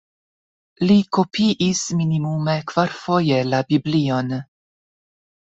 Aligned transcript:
Li 0.91 0.95
kopiis 1.17 1.83
minimume 1.99 2.57
kvarfoje 2.73 3.39
la 3.53 3.63
Biblion. 3.73 4.37